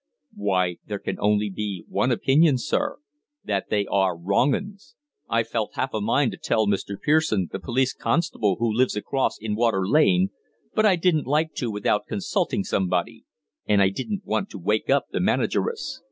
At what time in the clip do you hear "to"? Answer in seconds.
6.31-6.39, 11.57-11.69, 14.49-14.57